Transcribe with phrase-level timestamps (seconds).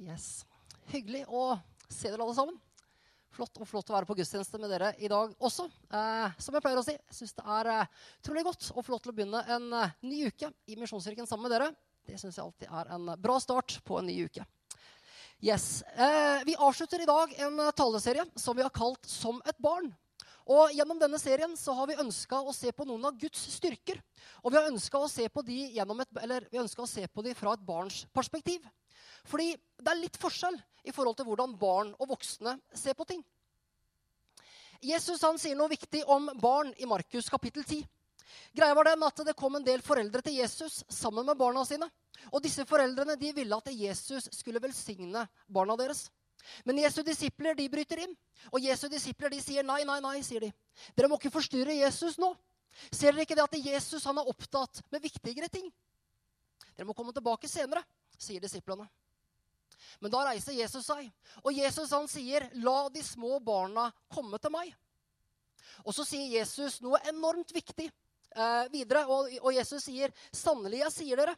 [0.00, 0.46] Yes.
[0.88, 1.58] Hyggelig å
[1.90, 2.56] se dere alle sammen.
[3.30, 5.66] Flott og flott å være på gudstjeneste med dere i dag også.
[5.92, 9.02] Eh, som jeg pleier å si, jeg syns det er eh, godt å få lov
[9.04, 11.68] til å begynne en eh, ny uke i Misjonskirken sammen med dere.
[12.08, 14.46] Det syns jeg alltid er en bra start på en ny uke.
[15.44, 15.82] Yes.
[15.94, 19.92] Eh, vi avslutter i dag en taleserie som vi har kalt 'Som et barn'.
[20.50, 24.00] Og Gjennom denne serien så har vi ønska å se på noen av Guds styrker.
[24.42, 28.02] Og vi har ønska å, se på de å se på de fra et barns
[28.12, 28.64] perspektiv.
[29.30, 30.56] Fordi det er litt forskjell
[30.88, 33.22] i forhold til hvordan barn og voksne ser på ting.
[34.80, 37.84] Jesus han sier noe viktig om barn i Markus kapittel 10.
[38.56, 41.86] Greia var den at Det kom en del foreldre til Jesus sammen med barna sine.
[42.32, 46.08] Og disse Foreldrene de ville at Jesus skulle velsigne barna deres.
[46.64, 48.14] Men Jesu disipler de bryter inn.
[48.50, 50.20] Og Jesu disipler de sier nei, nei, nei.
[50.26, 50.52] sier de.
[50.96, 52.32] Dere må ikke forstyrre Jesus nå.
[52.90, 55.68] Ser dere ikke det at Jesus han er opptatt med viktigere ting?
[56.76, 57.82] Dere må komme tilbake senere,
[58.16, 58.86] sier disiplene.
[60.00, 61.08] Men da reiser Jesus seg,
[61.42, 64.72] og Jesus han sier, 'La de små barna komme til meg'.
[65.84, 70.92] Og så sier Jesus noe enormt viktig eh, videre, og, og Jesus sier, 'Sannelig, jeg
[70.92, 71.36] sier dere',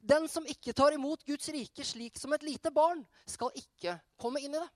[0.00, 4.42] den som ikke tar imot Guds rike slik som et lite barn, skal ikke komme
[4.42, 4.68] inn i det.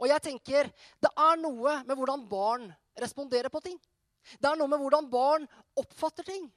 [0.00, 3.78] Og jeg tenker, Det er noe med hvordan barn responderer på ting.
[4.40, 6.50] Det er noe med hvordan barn oppfatter ting.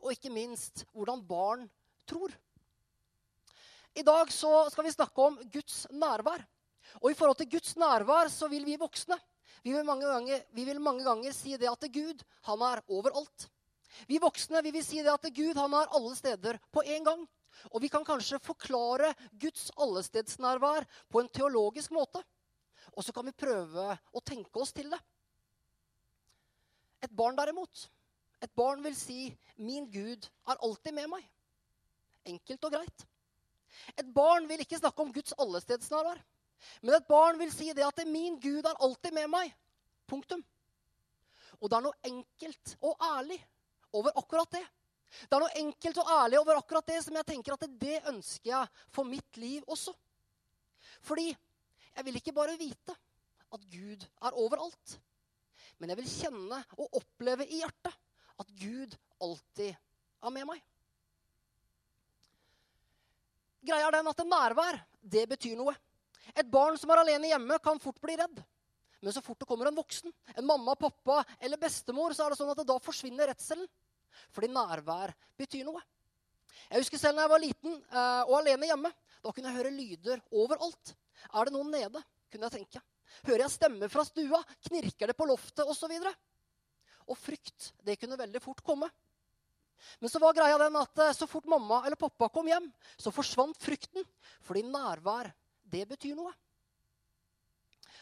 [0.00, 1.68] Og ikke minst hvordan barn
[2.06, 2.32] tror.
[3.94, 6.46] I dag så skal vi snakke om Guds nærvær.
[7.02, 9.18] Og i forhold til Guds nærvær så vil vi voksne
[9.62, 13.46] vi vil mange ganger, vi vil mange ganger si det at Gud han er overalt.
[14.08, 17.24] Vi voksne vi vil si det at Gud han er alle steder på en gang.
[17.70, 22.22] Og vi kan kanskje forklare Guds allestedsnærvær på en teologisk måte.
[22.96, 24.98] Og så kan vi prøve å tenke oss til det.
[27.02, 27.88] Et barn derimot,
[28.42, 31.28] et barn vil si 'Min Gud er alltid med meg'.
[32.24, 33.06] Enkelt og greit.
[33.98, 36.22] Et barn vil ikke snakke om Guds allestedsnærvær.
[36.82, 39.54] Men et barn vil si det at 'min Gud er alltid med meg'.
[40.06, 40.44] Punktum.
[41.60, 43.38] Og det er noe enkelt og ærlig
[43.92, 44.64] over akkurat det.
[45.28, 48.50] Det er noe enkelt og ærlig over akkurat det som jeg tenker at det ønsker
[48.54, 49.92] jeg for mitt liv også.
[51.04, 52.96] Fordi jeg vil ikke bare vite
[53.52, 54.96] at Gud er overalt.
[55.78, 57.96] Men jeg vil kjenne og oppleve i hjertet
[58.40, 60.62] at Gud alltid er med meg.
[63.62, 65.74] Greia er den at nærvær, det betyr noe.
[66.34, 68.40] Et barn som er alene hjemme, kan fort bli redd.
[69.02, 72.38] Men så fort det kommer en voksen, en mamma, pappa eller bestemor, så er det
[72.38, 73.66] sånn at da forsvinner redselen.
[74.32, 75.82] Fordi nærvær betyr noe.
[76.70, 78.92] Jeg husker selv da jeg var liten eh, og alene hjemme.
[79.22, 80.94] Da kunne jeg høre lyder overalt.
[81.32, 82.02] Er det noen nede?
[82.32, 82.82] kunne jeg tenke.
[83.28, 84.40] Hører jeg stemmer fra stua?
[84.68, 85.64] Knirker det på loftet?
[85.66, 85.88] Og, så
[87.10, 88.88] og frykt, det kunne veldig fort komme.
[90.00, 93.10] Men så var greia den at eh, så fort mamma eller pappa kom hjem, så
[93.12, 94.06] forsvant frykten.
[94.46, 96.30] Fordi nærvær, det betyr noe.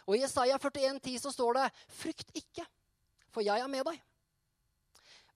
[0.06, 2.66] Og I Jesaja 41, 10 så står det, 'Frykt ikke,
[3.32, 4.00] for jeg er med deg.'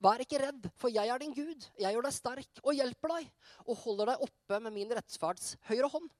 [0.03, 1.67] Vær ikke redd, for jeg er din Gud.
[1.81, 3.31] Jeg gjør deg sterk og hjelper deg
[3.65, 6.11] og holder deg oppe med min rettsferds høyre hånd.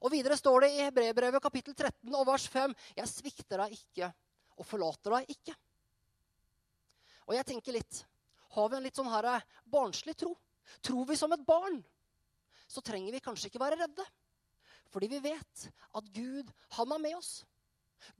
[0.00, 4.10] Og Videre står det i Hebrebrevet kapittel 13 og vers 5.: Jeg svikter deg ikke
[4.56, 5.54] og forlater deg ikke.
[7.28, 8.04] Og jeg tenker litt
[8.54, 10.34] har vi en litt sånn her eh, barnslig tro.
[10.84, 11.80] Tror vi som et barn,
[12.70, 14.04] så trenger vi kanskje ikke være redde.
[14.94, 15.64] Fordi vi vet
[15.98, 17.32] at Gud, han er med oss.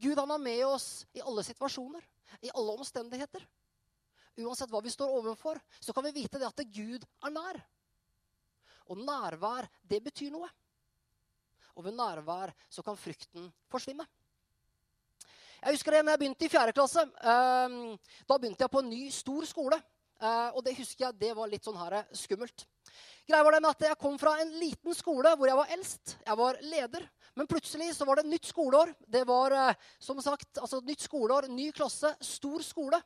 [0.03, 2.03] Gud han er med oss i alle situasjoner,
[2.43, 3.44] i alle omstendigheter.
[4.43, 7.61] Uansett hva vi står overfor, så kan vi vite det at Gud er nær.
[8.91, 10.49] Og nærvær, det betyr noe.
[11.75, 14.06] Og ved nærvær så kan frykten forsvinne.
[15.65, 17.03] Jeg husker det når jeg begynte i fjerde klasse.
[17.25, 17.94] Ehm,
[18.28, 19.78] da begynte jeg på en ny, stor skole.
[20.23, 22.62] Uh, og det husker jeg det var litt sånn her skummelt.
[23.27, 26.15] Greia var det med at Jeg kom fra en liten skole hvor jeg var eldst.
[26.23, 27.09] Jeg var leder.
[27.34, 28.93] Men plutselig så var det nytt skoleår.
[29.00, 33.00] Det var uh, som sagt, altså nytt skoleår, ny klasse, stor skole.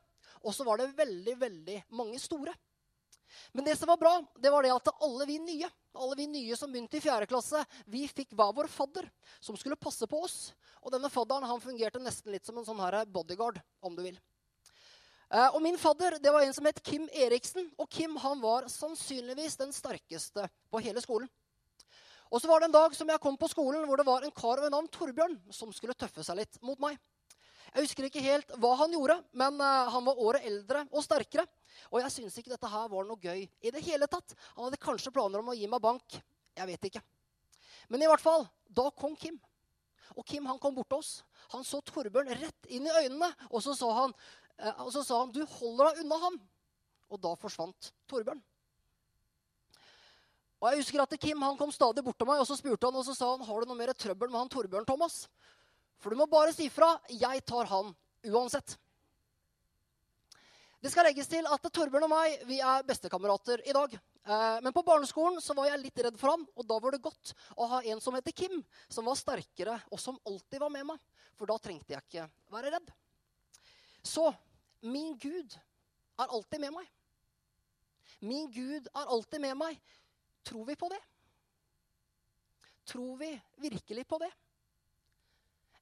[0.49, 2.55] Og så var det veldig, veldig mange store.
[3.53, 6.57] Men det som var bra, det var det at alle vi nye alle vi nye
[6.57, 9.09] som begynte i fjerde klasse, vi fikk hver vår fadder
[9.41, 10.39] som skulle passe på oss.
[10.83, 14.19] Og denne fadderen han fungerte nesten litt som en sånn her bodyguard, om du vil.
[15.29, 17.69] Eh, og min fadder det var en som het Kim Eriksen.
[17.81, 21.29] Og Kim han var sannsynligvis den sterkeste på hele skolen.
[22.29, 24.35] Og så var det en dag som jeg kom på skolen hvor det var en
[24.37, 26.99] kar ved navn Torbjørn som skulle tøffe seg litt mot meg.
[27.75, 31.45] Jeg husker ikke helt hva han gjorde, men uh, han var året eldre og sterkere.
[31.93, 34.35] Og jeg syns ikke dette her var noe gøy i det hele tatt.
[34.57, 36.19] Han hadde kanskje planer om å gi meg bank.
[36.59, 37.05] Jeg vet ikke.
[37.89, 39.39] Men i hvert fall, da kom Kim.
[40.17, 41.13] Og Kim han kom bort til oss.
[41.53, 44.17] Han så Torbjørn rett inn i øynene, og så han
[44.59, 46.41] Eh, og så sa han, 'Du holder deg unna ham.'
[47.09, 48.43] Og da forsvant Torbjørn.
[50.59, 52.97] Og jeg husker at Kim han kom stadig bort til meg og så spurte han,
[52.99, 55.29] og så sa han, har du noe mer trøbbel med han Torbjørn Thomas.
[55.99, 56.95] For du må bare si fra.
[57.11, 57.91] Jeg tar han
[58.29, 58.77] uansett.
[60.79, 63.97] Det skal legges til at Torbjørn og meg vi er bestekamerater i dag.
[63.99, 67.03] Eh, men på barneskolen så var jeg litt redd for ham, og da var det
[67.03, 70.87] godt å ha en som heter Kim, som var sterkere, og som alltid var med
[70.93, 71.01] meg.
[71.35, 72.93] For da trengte jeg ikke være redd.
[74.07, 74.29] Så
[74.87, 75.57] min Gud
[76.19, 76.87] er alltid med meg.
[78.21, 79.81] Min Gud er alltid med meg.
[80.47, 81.01] Tror vi på det?
[82.89, 83.35] Tror vi
[83.67, 84.31] virkelig på det?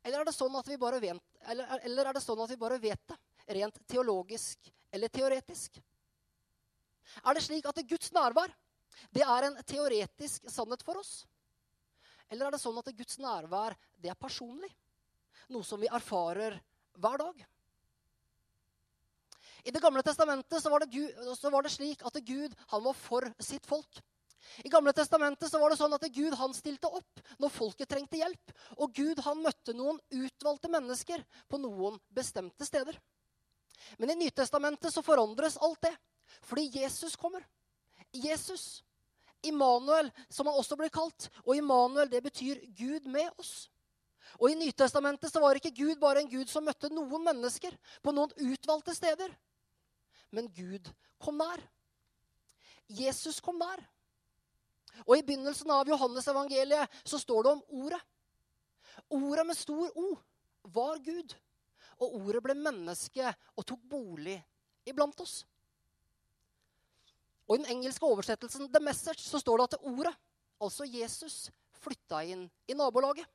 [0.06, 0.54] Eller er sånn
[1.02, 3.16] vet, eller, eller er det, sånn at vi bare vet det,
[3.58, 5.80] rent teologisk eller teoretisk?
[7.26, 8.52] Er det slik at Guds nærvær
[9.12, 11.24] det er en teoretisk sannhet for oss?
[12.30, 14.70] Eller er det sånn at Guds nærvær det er personlig?
[15.50, 16.56] Noe som vi erfarer
[17.02, 17.44] hver dag?
[19.66, 22.94] I Det gamle testamentet så var, det Gud, så var det slik at Gud var
[22.94, 23.98] for sitt folk.
[24.64, 28.20] I Gamle testamentet så var det sånn at Gud han stilte opp når folket trengte
[28.20, 28.54] hjelp.
[28.78, 32.98] Og Gud han møtte noen utvalgte mennesker på noen bestemte steder.
[33.98, 35.94] Men i Nytestamentet så forandres alt det.
[36.46, 37.44] Fordi Jesus kommer.
[38.12, 38.82] Jesus.
[39.46, 41.28] Immanuel, som han også blir kalt.
[41.44, 43.68] Og Immanuel, det betyr Gud med oss.
[44.40, 48.14] Og I Nytestamentet så var ikke Gud bare en Gud som møtte noen mennesker på
[48.14, 49.30] noen utvalgte steder.
[50.34, 50.90] Men Gud
[51.22, 51.62] kom nær.
[52.86, 53.80] Jesus kom nær.
[55.04, 58.00] Og I begynnelsen av Johannes-evangeliet så står det om Ordet.
[59.12, 60.14] Ordet med stor O
[60.72, 61.34] var Gud.
[62.00, 64.36] Og ordet ble menneske og tok bolig
[64.88, 65.44] iblant oss.
[67.46, 70.12] Og I den engelske oversettelsen The Message så står det at ordet,
[70.58, 71.46] altså Jesus,
[71.78, 73.26] flytta inn i nabolaget.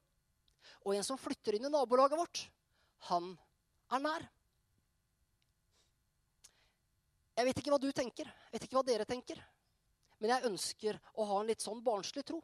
[0.84, 2.44] Og en som flytter inn i nabolaget vårt,
[3.08, 3.32] han
[3.92, 4.28] er nær.
[7.38, 9.40] Jeg vet ikke hva du tenker, jeg vet ikke hva dere tenker.
[10.22, 12.40] Men jeg ønsker å ha en litt sånn barnslig tro.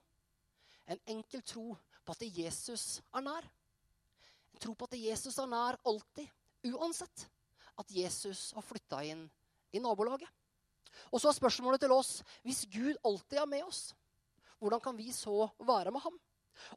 [0.90, 3.46] En enkel tro på at Jesus er nær.
[4.56, 6.26] En tro på at Jesus er nær alltid,
[6.74, 7.28] uansett.
[7.78, 9.28] At Jesus har flytta inn
[9.76, 10.30] i nabolaget.
[11.12, 13.92] Og så er spørsmålet til oss hvis Gud alltid er med oss,
[14.58, 16.16] hvordan kan vi så være med ham?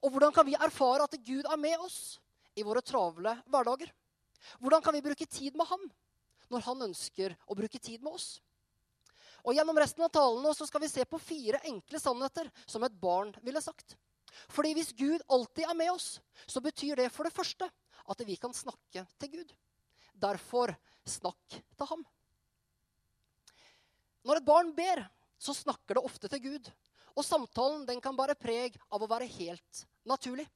[0.05, 2.19] Og hvordan kan vi erfare at Gud er med oss
[2.53, 3.89] i våre travle hverdager?
[4.61, 5.89] Hvordan kan vi bruke tid med ham
[6.53, 8.41] når han ønsker å bruke tid med oss?
[9.45, 12.97] Og Gjennom resten av talene så skal vi se på fire enkle sannheter som et
[13.01, 13.97] barn ville sagt.
[14.53, 17.69] Fordi Hvis Gud alltid er med oss, så betyr det for det første
[18.11, 19.53] at vi kan snakke til Gud.
[20.15, 20.75] Derfor
[21.09, 22.05] snakk til ham.
[24.27, 25.05] Når et barn ber,
[25.41, 26.71] så snakker det ofte til Gud.
[27.17, 30.47] Og samtalen den kan bære preg av å være helt naturlig.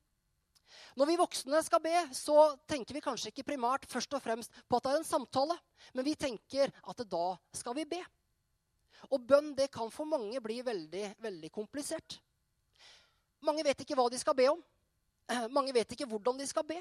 [0.98, 4.78] Når vi voksne skal be, så tenker vi kanskje ikke primært først og fremst på
[4.78, 5.56] at det er en samtale,
[5.94, 7.26] men vi tenker at da
[7.56, 8.00] skal vi be.
[9.10, 12.18] Og bønn det kan for mange bli veldig, veldig komplisert.
[13.44, 14.62] Mange vet ikke hva de skal be om.
[15.56, 16.78] Mange vet ikke hvordan de skal be.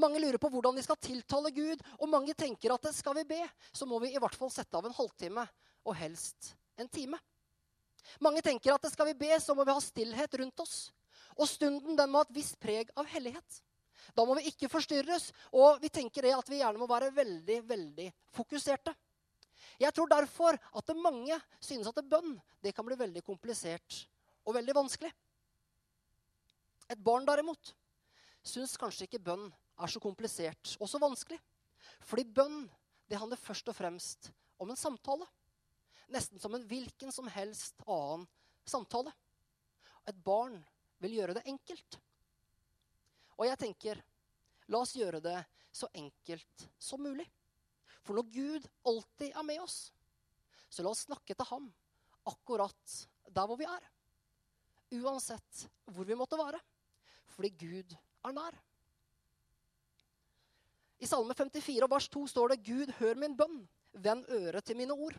[0.00, 1.82] Mange lurer på hvordan de skal tiltale Gud.
[2.00, 3.40] Og mange tenker at skal vi be,
[3.72, 5.44] så må vi i hvert fall sette av en halvtime,
[5.86, 7.20] og helst en time.
[8.22, 10.76] Mange tenker at skal vi be, så må vi ha stillhet rundt oss.
[11.36, 13.62] Og stunden den må ha et visst preg av hellighet.
[14.16, 17.58] Da må vi ikke forstyrres, og vi tenker det at vi gjerne må være veldig,
[17.68, 18.06] veldig
[18.36, 18.94] fokuserte.
[19.80, 24.02] Jeg tror derfor at mange synes at bønn det kan bli veldig komplisert
[24.46, 25.12] og veldig vanskelig.
[26.92, 27.72] Et barn derimot
[28.46, 31.38] syns kanskje ikke bønn er så komplisert og så vanskelig.
[32.06, 32.64] Fordi bønn
[33.10, 34.30] det handler først og fremst
[34.62, 35.26] om en samtale.
[36.12, 38.26] Nesten som en hvilken som helst annen
[38.66, 39.12] samtale.
[40.06, 40.58] Et barn
[41.02, 41.98] vil gjøre det enkelt.
[43.36, 44.00] Og jeg tenker,
[44.72, 45.38] la oss gjøre det
[45.74, 47.26] så enkelt som mulig.
[48.06, 49.90] For når Gud alltid er med oss,
[50.70, 51.66] så la oss snakke til ham
[52.26, 52.96] akkurat
[53.34, 53.88] der hvor vi er.
[55.00, 56.60] Uansett hvor vi måtte være.
[57.34, 58.54] Fordi Gud er nær.
[61.02, 63.58] I Salme 54 vers 2 står det 'Gud, hør min bønn,
[63.92, 65.18] vend øret til mine ord'.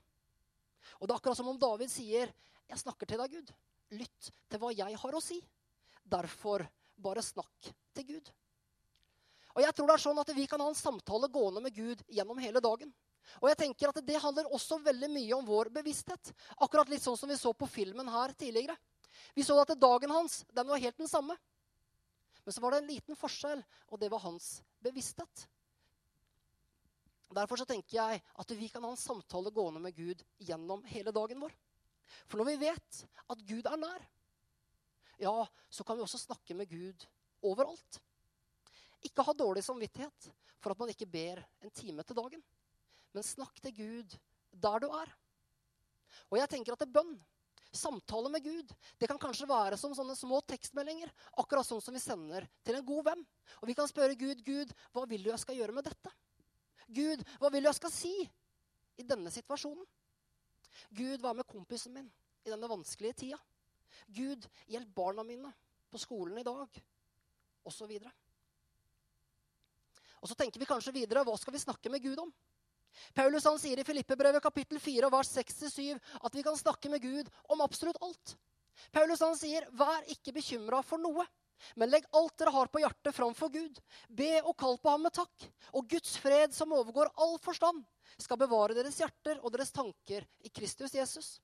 [0.99, 2.33] Og Det er akkurat som om David sier,
[2.69, 3.53] 'Jeg snakker til deg, Gud.
[3.91, 5.43] Lytt til hva jeg har å si.'
[6.07, 6.65] Derfor
[6.97, 8.31] bare snakk til Gud.
[9.57, 12.03] Og jeg tror det er sånn at Vi kan ha en samtale gående med Gud
[12.13, 12.93] gjennom hele dagen.
[13.41, 16.31] Og jeg tenker at Det handler også veldig mye om vår bevissthet.
[16.61, 18.77] Akkurat litt sånn som vi så på filmen her tidligere.
[19.33, 21.35] Vi så at dagen hans den var helt den samme.
[22.45, 23.59] Men så var det en liten forskjell,
[23.91, 25.47] og det var hans bevissthet.
[27.35, 31.11] Derfor så tenker jeg at vi kan ha en samtale gående med Gud gjennom hele
[31.11, 31.51] dagen vår.
[32.29, 34.05] For når vi vet at Gud er nær,
[35.19, 35.35] ja,
[35.69, 37.03] så kan vi også snakke med Gud
[37.43, 37.99] overalt.
[39.05, 42.43] Ikke ha dårlig samvittighet for at man ikke ber en time til dagen.
[43.13, 44.17] Men snakk til Gud
[44.51, 45.11] der du er.
[46.31, 47.17] Og jeg tenker at det er bønn
[47.77, 48.71] samtale med Gud.
[48.97, 52.85] Det kan kanskje være som sånne små tekstmeldinger, akkurat sånn som vi sender til en
[52.87, 53.23] god venn.
[53.61, 56.13] Og vi kan spørre Gud, Gud, hva vil du jeg skal gjøre med dette?
[56.87, 58.13] Gud, hva vil du jeg skal si
[58.97, 59.85] i denne situasjonen?
[60.95, 62.09] Gud, hva med kompisen min
[62.45, 63.39] i denne vanskelige tida?
[64.07, 65.51] Gud, hjelp barna mine
[65.91, 66.81] på skolen i dag,
[67.65, 68.11] og så videre.
[70.21, 72.31] Og så tenker vi kanskje videre hva skal vi snakke med Gud om?
[73.13, 77.29] Paulus han sier i Filippebrevet kapittel 4 vers 6-7 at vi kan snakke med Gud
[77.53, 78.37] om absolutt alt.
[78.93, 81.25] Paulus han sier, 'Vær ikke bekymra for noe',
[81.75, 83.79] men legg alt dere har på hjertet, framfor Gud.
[84.07, 85.47] Be og kall på ham med takk.
[85.73, 87.83] Og Guds fred, som overgår all forstand,
[88.17, 91.39] skal bevare deres hjerter og deres tanker i Kristus Jesus.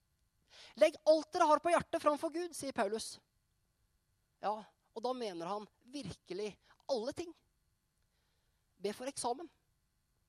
[0.78, 3.18] Legg alt dere har på hjertet, framfor Gud, sier Paulus.
[4.44, 4.54] Ja,
[4.94, 6.52] og da mener han virkelig
[6.92, 7.34] alle ting.
[8.84, 9.48] Be for eksamen.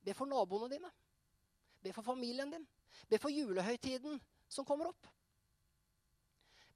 [0.05, 0.91] Be for naboene dine.
[1.83, 2.67] Be for familien din.
[3.11, 5.09] Be for julehøytiden som kommer opp.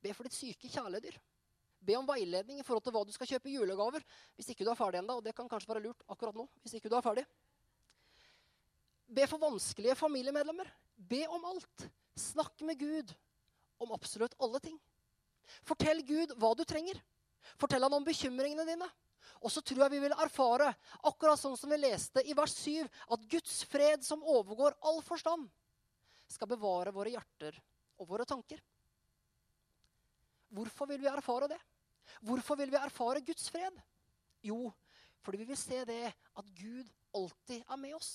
[0.03, 1.17] Be for ditt syke kjæledyr.
[1.79, 4.03] Be om veiledning i forhold til hva du skal kjøpe julegaver
[4.37, 5.21] hvis ikke du er ferdig ennå.
[5.21, 6.49] Og det kan kanskje være lurt akkurat nå.
[6.65, 7.25] hvis ikke du er ferdig.
[9.09, 10.69] Be for vanskelige familiemedlemmer.
[10.99, 11.89] Be om alt.
[12.19, 13.15] Snakk med Gud
[13.79, 14.79] om absolutt alle ting.
[15.65, 16.99] Fortell Gud hva du trenger.
[17.57, 18.89] Fortell han om bekymringene dine.
[19.43, 20.73] Og så tror jeg vi vil erfare,
[21.07, 25.47] akkurat sånn som vi leste i vers 7, at Guds fred som overgår all forstand,
[26.29, 27.57] skal bevare våre hjerter
[27.99, 28.61] og våre tanker.
[30.53, 31.61] Hvorfor vil vi erfare det?
[32.25, 33.75] Hvorfor vil vi erfare Guds fred?
[34.45, 34.71] Jo,
[35.25, 38.13] fordi vi vil se det at Gud alltid er med oss.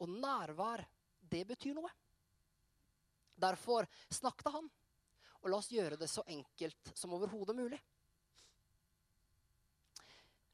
[0.00, 0.82] Og nærvær,
[1.20, 1.90] det betyr noe.
[3.40, 4.66] Derfor snakket han,
[5.40, 7.78] og la oss gjøre det så enkelt som overhodet mulig.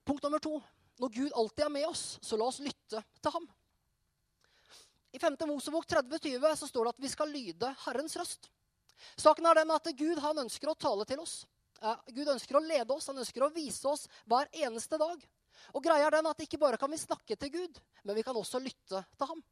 [0.06, 0.60] Punkt nummer to.
[1.02, 3.48] Når Gud alltid er med oss, så la oss lytte til ham.
[5.12, 5.36] I 5.
[5.48, 8.48] Mosebok 30-20 så står det at vi skal lyde Herrens røst.
[9.16, 11.42] Saken er den at Gud han ønsker å tale til oss.
[12.12, 15.20] Gud ønsker å lede oss, han ønsker å vise oss hver eneste dag.
[15.74, 18.36] Og greia er den at ikke bare kan vi snakke til Gud, men vi kan
[18.36, 19.42] også lytte til ham.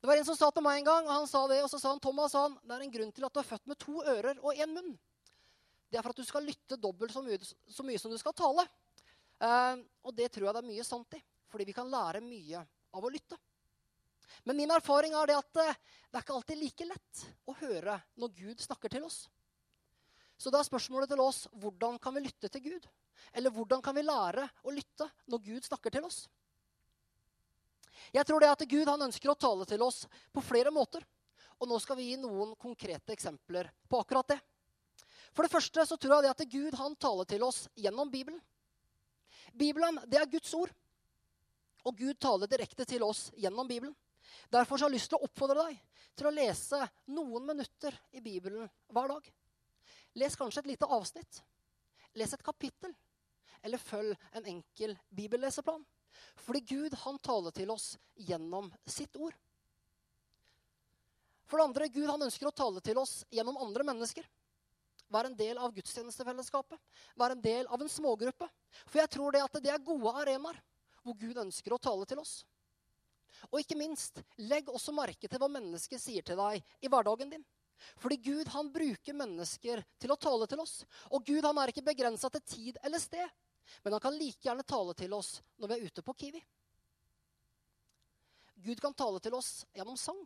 [0.00, 1.80] Det var En som sa til meg en gang, og han sa det, og så
[1.80, 4.02] sa han, Thomas han, det er en grunn til at du er født med to
[4.04, 4.92] ører og én munn.
[5.90, 8.36] Det er for at du skal lytte dobbelt så mye, så mye som du skal
[8.36, 8.66] tale.
[9.42, 11.20] Uh, og det tror jeg det er mye sant i,
[11.52, 12.62] fordi vi kan lære mye
[12.96, 13.36] av å lytte.
[14.48, 15.72] Men min erfaring er det at uh,
[16.08, 19.26] det er ikke alltid like lett å høre når Gud snakker til oss.
[20.36, 22.88] Så da er spørsmålet til oss hvordan kan vi lytte til Gud?
[23.32, 26.26] Eller hvordan kan vi lære å lytte når Gud snakker til oss?
[28.12, 31.04] Jeg tror det at Gud han ønsker å tale til oss på flere måter.
[31.56, 34.38] Og nå skal vi gi noen konkrete eksempler på akkurat det.
[35.32, 38.40] For det første så tror jeg det at Gud han taler til oss gjennom Bibelen.
[39.52, 40.72] Bibelen det er Guds ord.
[41.86, 43.94] Og Gud taler direkte til oss gjennom Bibelen.
[44.50, 45.82] Derfor har jeg lyst til å oppfordre deg
[46.16, 46.80] til å lese
[47.12, 49.28] noen minutter i Bibelen hver dag.
[50.16, 51.42] Les kanskje et lite avsnitt.
[52.16, 52.94] Les et kapittel.
[53.62, 55.84] Eller følg en enkel bibelleseplan.
[56.46, 59.34] Fordi Gud han taler til oss gjennom sitt ord.
[61.46, 64.26] For det andre, Gud han ønsker å tale til oss gjennom andre mennesker.
[65.12, 66.78] Være en del av gudstjenestefellesskapet.
[67.18, 68.48] Vær en del av en smågruppe.
[68.86, 70.58] For jeg tror det at det er gode arenaer
[71.06, 72.40] hvor Gud ønsker å tale til oss.
[73.52, 77.44] Og ikke minst, legg også merke til hva mennesket sier til deg i hverdagen din.
[78.00, 80.80] Fordi Gud han bruker mennesker til å tale til oss.
[81.12, 83.26] Og Gud han er ikke begrensa til tid eller sted.
[83.84, 86.42] Men han kan like gjerne tale til oss når vi er ute på Kiwi.
[88.66, 90.22] Gud kan tale til oss gjennom sang.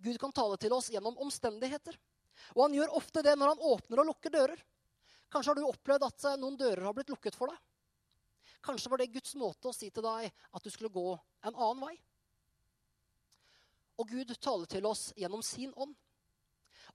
[0.00, 1.98] Gud kan tale til oss gjennom omstendigheter.
[2.56, 4.62] Og han gjør ofte det når han åpner og lukker dører.
[5.30, 7.58] Kanskje har du opplevd at eh, noen dører har blitt lukket for deg.
[8.60, 11.84] Kanskje var det Guds måte å si til deg at du skulle gå en annen
[11.86, 11.96] vei.
[14.00, 15.94] Og Gud taler til oss gjennom sin ånd.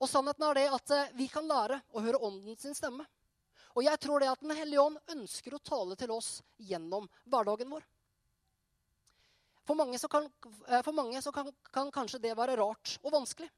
[0.02, 3.06] Og sannheten er det at eh, vi kan lære å høre ånden sin stemme.
[3.76, 7.72] Og jeg tror det at Den hellige ånd ønsker å tale til oss gjennom hverdagen
[7.72, 7.84] vår.
[9.66, 10.28] For mange kan,
[10.68, 13.50] eh, for mange kan, kan kanskje det være rart og vanskelig.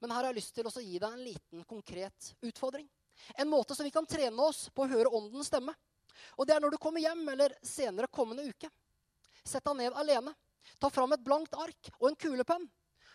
[0.00, 2.88] Men her har jeg lyst til å gi deg en liten, konkret utfordring.
[3.36, 5.74] En måte som vi kan trene oss på å høre åndens stemme.
[6.40, 8.70] Og det er når du kommer hjem eller senere kommende uke.
[9.44, 10.32] Sett deg ned alene.
[10.80, 12.64] Ta fram et blankt ark og en kulepenn.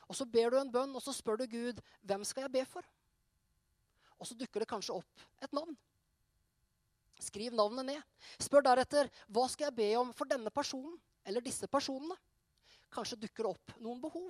[0.06, 2.63] Og så ber du en bønn, og så spør du Gud hvem skal jeg be
[2.70, 2.86] for.
[4.22, 5.74] Og så dukker det kanskje opp et navn.
[7.22, 8.01] Skriv navnet ned.
[8.42, 12.18] Spør deretter hva skal jeg be om for denne personen eller disse personene.
[12.94, 14.30] Kanskje dukker det opp noen behov.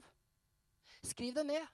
[1.06, 1.66] Skriv det ned.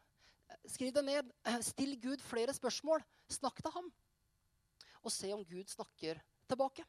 [0.69, 1.29] Skriv det ned.
[1.71, 3.03] Still Gud flere spørsmål.
[3.31, 3.91] Snakk til ham.
[5.01, 6.85] Og se om Gud snakker tilbake.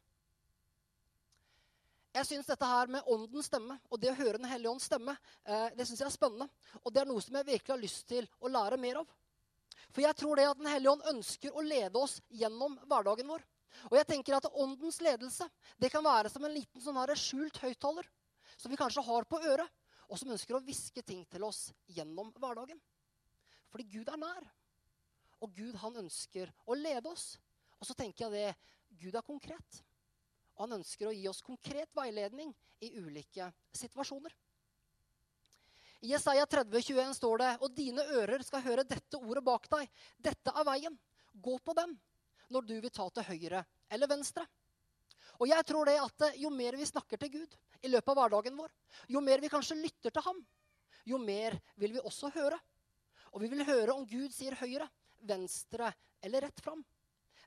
[2.13, 5.15] Jeg syns dette her med åndens stemme og det å høre Den hellige ånds stemme,
[5.49, 6.49] eh, det synes jeg er spennende.
[6.85, 9.15] Og det er noe som jeg virkelig har lyst til å lære mer av.
[9.93, 13.45] For jeg tror det at Den hellige ånd ønsker å lede oss gjennom hverdagen vår.
[13.89, 15.49] Og jeg tenker at Åndens ledelse
[15.81, 18.09] det kan være som en liten sånn her skjult høyttaler
[18.59, 19.69] som vi kanskje har på øret,
[20.13, 22.77] og som ønsker å hviske ting til oss gjennom hverdagen.
[23.73, 24.45] Fordi Gud er nær.
[25.43, 27.33] Og Gud han ønsker å lede oss.
[27.81, 29.83] Og så tenker jeg det Gud er konkret.
[30.55, 32.53] Og han ønsker å gi oss konkret veiledning
[32.85, 34.35] i ulike situasjoner.
[36.03, 39.91] I Jesaja 30, 21 står det, og dine ører skal høre dette ordet bak deg.
[40.19, 40.97] Dette er veien.
[41.33, 41.95] Gå på den
[42.53, 44.45] når du vil ta til høyre eller venstre.
[45.41, 48.59] Og jeg tror det at jo mer vi snakker til Gud i løpet av hverdagen
[48.59, 48.71] vår,
[49.09, 50.43] jo mer vi kanskje lytter til ham,
[51.09, 52.59] jo mer vil vi også høre.
[53.33, 54.89] Og vi vil høre om Gud sier høyre,
[55.25, 56.83] venstre eller rett fram.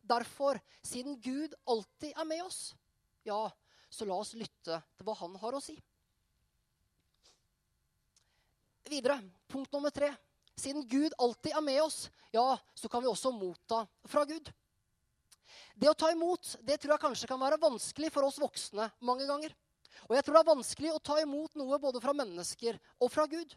[0.06, 2.76] Derfor, siden Gud alltid er med oss,
[3.26, 3.48] ja,
[3.90, 5.76] så la oss lytte til hva han har å si.
[8.86, 9.18] Videre,
[9.50, 10.12] punkt nummer tre.
[10.56, 14.52] Siden Gud alltid er med oss, ja, så kan vi også motta fra Gud.
[15.76, 19.26] Det å ta imot det tror jeg kanskje kan være vanskelig for oss voksne mange
[19.28, 19.56] ganger.
[20.08, 23.26] Og jeg tror det er vanskelig å ta imot noe både fra mennesker og fra
[23.32, 23.56] Gud.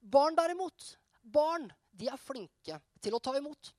[0.00, 3.72] Barn derimot, barn de er flinke til å ta imot.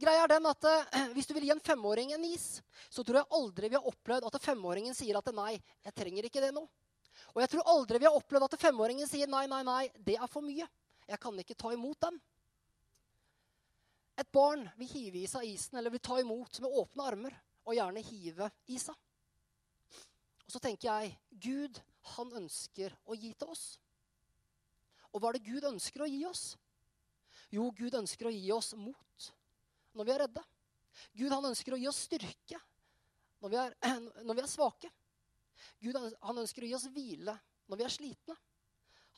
[0.00, 2.60] Greia er den at eh, Hvis du vil gi en femåring en is,
[2.92, 6.42] så tror jeg aldri vi har opplevd at femåringen sier at nei, jeg trenger ikke
[6.44, 6.64] det nå.
[7.34, 10.30] Og jeg tror aldri vi har opplevd at femåringen sier nei, nei, nei, det er
[10.30, 10.66] for mye.
[11.10, 12.18] Jeg kan ikke ta imot den.
[14.20, 17.76] Et barn vil hive i seg isen eller vil ta imot med åpne armer og
[17.76, 18.96] gjerne hive i seg.
[20.44, 21.78] Og så tenker jeg Gud,
[22.16, 23.64] han ønsker å gi til oss.
[25.10, 26.52] Og hva er det Gud ønsker å gi oss?
[27.50, 29.30] Jo, Gud ønsker å gi oss mot
[29.98, 30.42] når vi er redde.
[31.18, 32.58] Gud han ønsker å gi oss styrke
[33.40, 33.76] når vi er,
[34.26, 34.90] når vi er svake.
[35.82, 37.34] Gud han ønsker å gi oss hvile
[37.70, 38.36] når vi er slitne.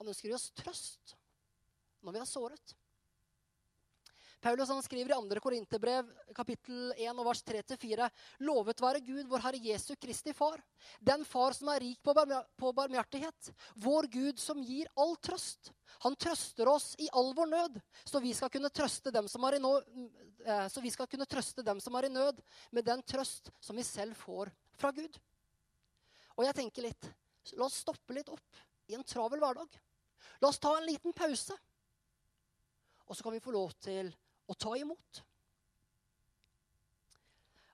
[0.01, 1.17] Han ønsker å gi oss trøst
[2.03, 2.75] når vi er såret.
[4.43, 5.41] Paulus han skriver i 2.
[5.41, 8.09] Korinterbrev kapittel 1 og vers 3-4.:
[8.43, 10.59] Lovet være Gud, vår Herre Jesu Kristi Far,
[10.99, 12.15] den Far som er rik på,
[12.75, 13.53] barmhjertighet,
[13.85, 15.71] vår Gud som gir all trøst.
[16.03, 19.61] Han trøster oss i all vår nød, så vi skal kunne trøste dem som er
[19.61, 19.95] i, nød,
[20.43, 25.21] eh, dem som er i nød, med den trøst som vi selv får fra Gud.
[26.35, 27.13] Og jeg tenker litt
[27.59, 29.79] La oss stoppe litt opp i en travel hverdag.
[30.41, 31.55] La oss ta en liten pause.
[33.07, 34.13] Og så kan vi få lov til
[34.51, 35.23] å ta imot.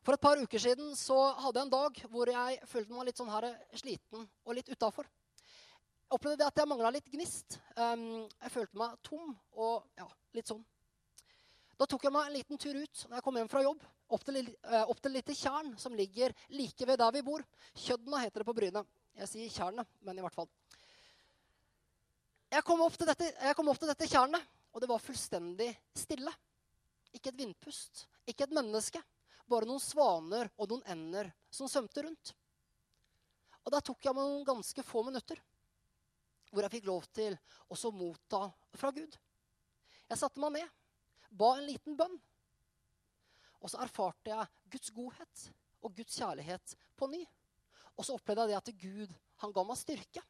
[0.08, 3.18] For et par uker siden så hadde jeg en dag hvor jeg følte meg litt
[3.20, 3.44] sånn her
[3.76, 5.04] sliten og litt utafor.
[5.04, 7.58] Jeg opplevde at jeg mangla litt gnist.
[7.76, 10.62] Um, jeg følte meg tom og ja, litt sånn.
[11.76, 13.84] Da tok jeg meg en liten tur ut når jeg kom hjem fra jobb,
[14.16, 17.44] opp til, uh, opp til lite tjern som ligger like ved der vi bor.
[17.76, 18.86] Kjødna heter det på Bryne.
[19.20, 20.48] Jeg sier tjernet, men i hvert fall.
[22.48, 23.28] Jeg kom opp til dette,
[23.60, 24.40] kom opp til dette tjernet,
[24.72, 25.68] og det var fullstendig
[26.00, 26.32] stille.
[27.18, 29.02] Ikke et vindpust, ikke et menneske.
[29.48, 32.34] Bare noen svaner og noen ender som svømte rundt.
[33.64, 35.40] Og der tok jeg meg noen ganske få minutter
[36.48, 37.34] hvor jeg fikk lov til
[37.68, 38.46] å motta
[38.80, 39.16] fra Gud.
[40.08, 40.70] Jeg satte meg ned,
[41.28, 42.14] ba en liten bønn.
[43.60, 45.42] Og så erfarte jeg Guds godhet
[45.84, 47.20] og Guds kjærlighet på ny.
[47.98, 50.22] Og så opplevde jeg det at Gud han ga meg styrke.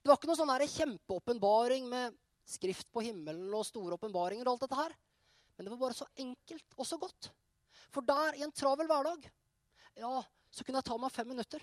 [0.00, 2.14] Det var ikke noen sånn kjempeåpenbaring med
[2.48, 4.46] skrift på himmelen og store åpenbaringer.
[4.46, 4.96] og alt dette her.
[5.56, 7.30] Men det var bare så enkelt og så godt.
[7.94, 9.28] For der, i en travel hverdag,
[10.00, 10.14] ja,
[10.50, 11.62] så kunne jeg ta meg fem minutter.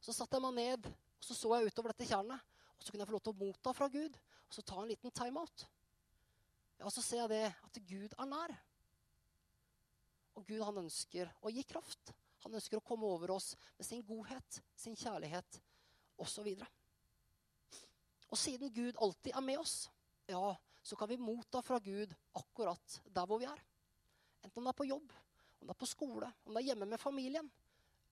[0.00, 2.46] Så satte jeg meg ned, og så så jeg utover dette tjernet.
[2.78, 4.16] Og så kunne jeg få lov til å motta fra Gud,
[4.48, 5.66] og så ta en liten timeout.
[6.80, 8.54] Ja, så ser jeg det at Gud er nær.
[10.38, 12.14] Og Gud han ønsker å gi kraft.
[12.46, 15.60] Han ønsker å komme over oss med sin godhet, sin kjærlighet
[16.24, 16.46] osv.
[16.54, 16.64] Og,
[18.30, 19.82] og siden Gud alltid er med oss,
[20.30, 23.60] ja, så kan vi motta fra Gud akkurat der hvor vi er.
[24.40, 25.12] Enten om det er på jobb,
[25.60, 27.50] om det er på skole, om det er hjemme med familien.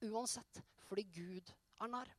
[0.05, 1.49] Uansett, fordi Gud
[1.81, 2.11] er nær.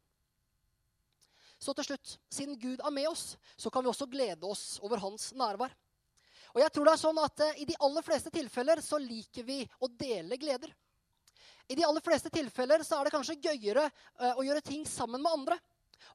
[1.61, 5.01] Så til slutt, siden Gud er med oss, så kan vi også glede oss over
[5.03, 5.75] hans nærvær.
[6.55, 9.47] Og jeg tror det er sånn at uh, I de aller fleste tilfeller så liker
[9.47, 10.73] vi å dele gleder.
[11.71, 15.23] I de aller fleste tilfeller så er det kanskje gøyere uh, å gjøre ting sammen
[15.23, 15.61] med andre.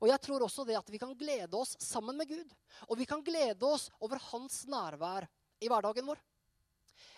[0.01, 2.53] Og jeg tror også det at vi kan glede oss sammen med Gud.
[2.89, 5.27] Og vi kan glede oss over hans nærvær
[5.61, 6.21] i hverdagen vår.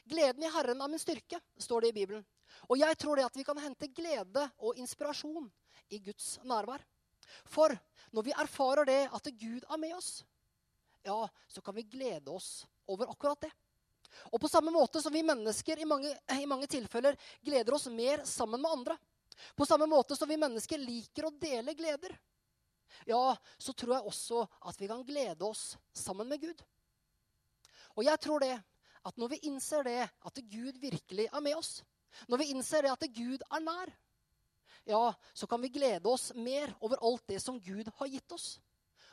[0.07, 2.25] Gleden i Herren er min styrke, står det i Bibelen.
[2.71, 5.49] Og jeg tror det at vi kan hente glede og inspirasjon
[5.91, 6.83] i Guds nærvær.
[7.47, 7.75] For
[8.15, 10.21] når vi erfarer det at Gud er med oss,
[11.03, 13.51] ja, så kan vi glede oss over akkurat det.
[14.31, 18.23] Og på samme måte som vi mennesker i mange, i mange tilfeller gleder oss mer
[18.25, 18.97] sammen med andre,
[19.55, 22.15] på samme måte som vi mennesker liker å dele gleder,
[23.07, 26.63] ja, så tror jeg også at vi kan glede oss sammen med Gud.
[27.97, 28.55] Og jeg tror det
[29.07, 31.81] at når vi innser det, at Gud virkelig er med oss,
[32.27, 33.91] når vi innser det at Gud er nær,
[34.87, 38.57] ja, så kan vi glede oss mer over alt det som Gud har gitt oss.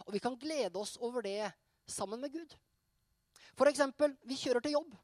[0.06, 1.50] Og vi kan glede oss over det
[1.87, 2.54] sammen med Gud.
[3.54, 4.94] For eksempel, vi kjører til jobb,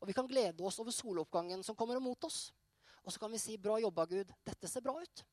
[0.00, 2.50] og vi kan glede oss over soloppgangen som kommer mot oss.
[3.02, 4.32] Og så kan vi si 'Bra jobba, Gud.
[4.46, 5.24] Dette ser bra ut'.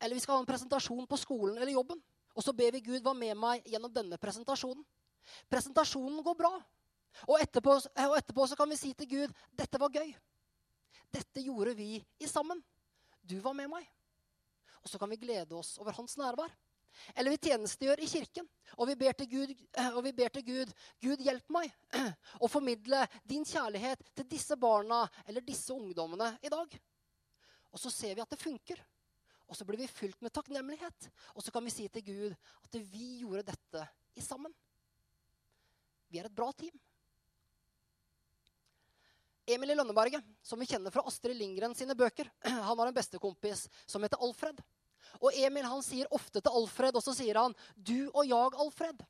[0.00, 2.00] Eller vi skal ha en presentasjon på skolen eller jobben.
[2.36, 4.84] Og så ber vi Gud være med meg gjennom denne presentasjonen.
[5.50, 6.52] Presentasjonen går bra.
[7.26, 10.12] Og etterpå, og etterpå så kan vi si til Gud 'Dette var gøy'.
[11.12, 12.62] Dette gjorde vi i sammen.
[13.22, 13.86] Du var med meg.
[14.82, 16.52] Og så kan vi glede oss over hans nærvær.
[17.14, 19.52] Eller vi tjenestegjør i kirken, og vi ber til Gud,
[19.92, 21.72] og ber til Gud, Gud hjelp meg
[22.44, 26.78] å formidle din kjærlighet til disse barna eller disse ungdommene i dag.
[27.72, 28.80] Og så ser vi at det funker.
[29.46, 31.10] Og så blir vi fylt med takknemlighet.
[31.34, 32.34] Og så kan vi si til Gud
[32.66, 33.86] at vi gjorde dette
[34.18, 34.54] i sammen.
[36.10, 36.74] Vi er et bra team.
[39.46, 43.68] Emil i Lønneberget, som vi kjenner fra Astrid Lindgren sine bøker, han har en bestekompis
[43.86, 44.62] som heter Alfred.
[45.22, 49.04] Og Emil han sier ofte til Alfred, og så sier han 'Du og jeg, Alfred'.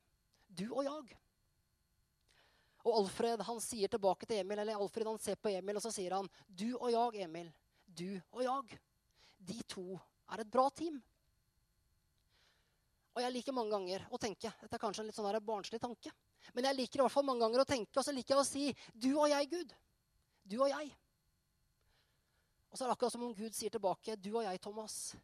[0.49, 1.17] Du og jeg.
[2.85, 5.95] Og Alfred han sier tilbake til Emil, eller Alfred han ser på Emil, og så
[5.95, 7.49] sier han 'Du og jeg, Emil.
[7.87, 8.79] Du og jeg'.
[9.39, 9.99] De to
[10.33, 10.99] er et bra team.
[13.17, 16.13] Og jeg liker mange ganger å tenke Dette er kanskje en litt sånn barnslig tanke.
[16.55, 18.47] Men jeg liker i hvert fall mange ganger å tenke, og så liker jeg å
[18.47, 19.73] si 'du og jeg, Gud'.
[20.45, 20.93] Du og jeg.
[22.71, 25.17] Og så er det akkurat som om Gud sier tilbake 'du og jeg, Thomas'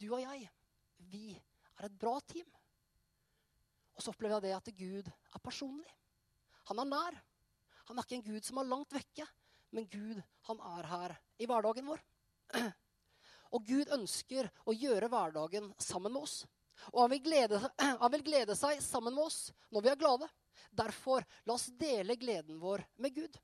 [0.00, 0.48] du og jeg,
[1.10, 2.46] vi er et bra team.
[3.96, 5.90] Og så opplever jeg det at Gud er personlig.
[6.70, 7.18] Han er nær.
[7.90, 9.26] Han er ikke en Gud som er langt vekke,
[9.72, 12.00] men Gud, han er her i hverdagen vår.
[13.50, 16.44] Og Gud ønsker å gjøre hverdagen sammen med oss.
[16.92, 17.60] Og han vil, glede,
[18.02, 20.28] han vil glede seg sammen med oss når vi er glade.
[20.70, 23.38] Derfor, la oss dele gleden vår med Gud.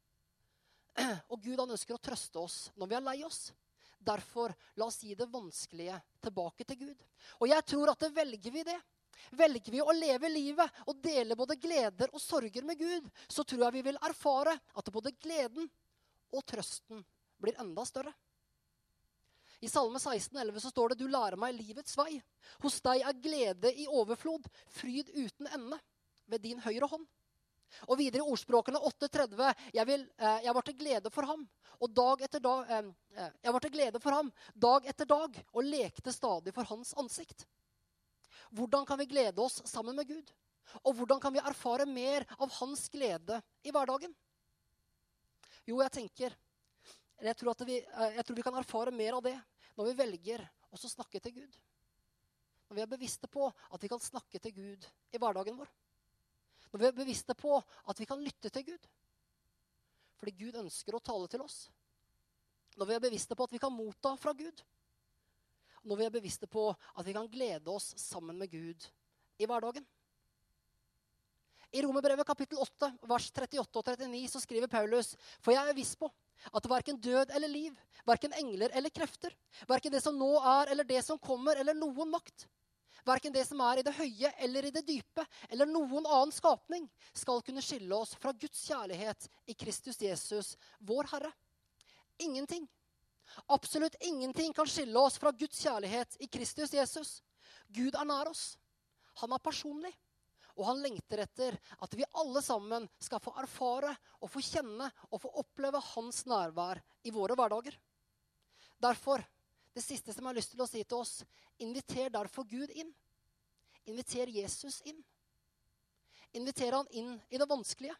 [1.32, 3.48] Og Gud han ønsker å trøste oss når vi er lei oss.
[4.06, 7.00] Derfor, la oss gi det vanskelige tilbake til Gud.
[7.40, 8.76] Og jeg tror at det velger vi det.
[9.34, 13.64] Velger vi å leve livet og dele både gleder og sorger med Gud, så tror
[13.64, 15.66] jeg vi vil erfare at både gleden
[16.30, 17.00] og trøsten
[17.40, 18.12] blir enda større.
[19.64, 22.18] I Salme 16, 11 så står det du lærer meg livets vei.
[22.64, 25.78] Hos deg er glede i overflod, fryd uten ende
[26.28, 27.06] ved din høyre hånd.
[27.88, 31.46] Og videre i ordspråkene 8.30.: jeg, eh, jeg var til glede for ham.
[31.80, 35.40] Og dag etter dag, eh, eh, jeg var til glede for ham dag etter dag
[35.52, 37.46] og lekte stadig for hans ansikt.
[38.50, 40.30] Hvordan kan vi glede oss sammen med Gud?
[40.84, 44.14] Og hvordan kan vi erfare mer av hans glede i hverdagen?
[45.66, 46.36] Jo, jeg tenker
[47.24, 49.36] jeg tror, vi, jeg tror vi kan erfare mer av det
[49.76, 51.56] når vi velger å snakke til Gud.
[52.68, 55.70] Når vi er bevisste på at vi kan snakke til Gud i hverdagen vår.
[56.72, 58.88] Når vi er bevisste på at vi kan lytte til Gud.
[60.20, 61.66] Fordi Gud ønsker å tale til oss.
[62.76, 64.60] Når vi er bevisste på at vi kan motta fra Gud.
[65.86, 68.88] Når vi er bevisste på at vi kan glede oss sammen med Gud
[69.40, 69.86] i hverdagen.
[71.72, 75.94] I Romerbrevet kapittel 8, vers 38 og 39 så skriver Paulus.: For jeg er viss
[75.98, 76.08] på
[76.52, 79.34] at verken død eller liv, verken engler eller krefter,
[79.68, 82.46] verken det som nå er eller det som kommer, eller noen makt,
[83.06, 86.88] Verken det som er i det høye eller i det dype, eller noen annen skapning,
[87.14, 91.30] skal kunne skille oss fra Guds kjærlighet i Kristus Jesus, vår Herre.
[92.18, 92.66] Ingenting.
[93.46, 97.20] Absolutt ingenting kan skille oss fra Guds kjærlighet i Kristus Jesus.
[97.68, 98.56] Gud er nær oss.
[99.22, 99.94] Han er personlig.
[100.56, 103.92] Og han lengter etter at vi alle sammen skal få erfare
[104.22, 107.76] og få kjenne og få oppleve hans nærvær i våre hverdager.
[108.80, 109.24] Derfor
[109.76, 111.18] det siste som jeg har lyst til å si til oss,
[111.60, 112.88] inviter derfor Gud inn.
[113.84, 115.02] Inviter Jesus inn.
[116.32, 117.96] Inviter han inn i det vanskelige.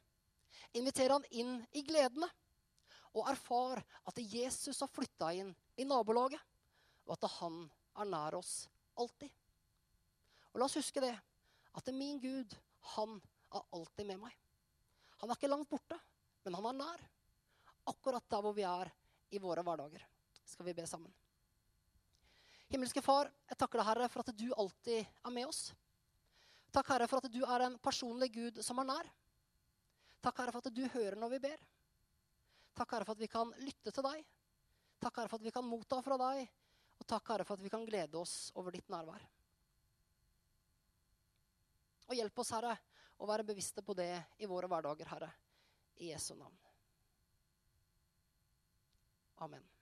[0.72, 2.28] Inviter han inn i gledene.
[3.12, 6.40] Og erfar at Jesus har flytta inn i nabolaget,
[7.06, 7.62] og at han
[7.96, 8.66] er nær oss
[8.96, 9.30] alltid.
[10.52, 11.14] Og la oss huske det,
[11.76, 12.56] at min Gud,
[12.96, 13.18] han
[13.54, 14.34] er alltid med meg.
[15.20, 15.98] Han er ikke langt borte,
[16.44, 17.04] men han er nær.
[17.86, 18.90] Akkurat der hvor vi er
[19.30, 20.02] i våre hverdager.
[20.46, 21.12] Skal vi be sammen?
[22.70, 25.68] Himmelske Far, jeg takker deg, Herre, for at du alltid er med oss.
[26.74, 29.10] Takk, Herre, for at du er en personlig Gud som er nær.
[30.24, 31.62] Takk, Herre, for at du hører når vi ber.
[32.76, 34.26] Takk, Herre, for at vi kan lytte til deg.
[35.00, 36.42] Takk, Herre, for at vi kan motta fra deg.
[36.96, 39.22] Og takk, Herre, for at vi kan glede oss over ditt nærvær.
[42.06, 42.76] Og hjelp oss, Herre,
[43.18, 45.30] å være bevisste på det i våre hverdager, Herre.
[45.96, 46.56] I Jesu navn.
[49.44, 49.75] Amen.